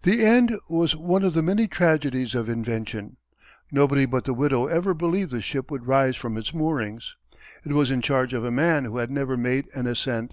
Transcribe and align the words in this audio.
The 0.00 0.24
end 0.24 0.54
was 0.70 0.96
one 0.96 1.22
of 1.22 1.34
the 1.34 1.42
many 1.42 1.66
tragedies 1.66 2.34
of 2.34 2.48
invention. 2.48 3.18
Nobody 3.70 4.06
but 4.06 4.24
the 4.24 4.32
widow 4.32 4.64
ever 4.66 4.94
believed 4.94 5.30
the 5.30 5.42
ship 5.42 5.70
would 5.70 5.86
rise 5.86 6.16
from 6.16 6.38
its 6.38 6.54
moorings. 6.54 7.16
It 7.66 7.74
was 7.74 7.90
in 7.90 8.00
charge 8.00 8.32
of 8.32 8.46
a 8.46 8.50
man 8.50 8.86
who 8.86 8.96
had 8.96 9.10
never 9.10 9.36
made 9.36 9.68
an 9.74 9.86
ascent. 9.86 10.32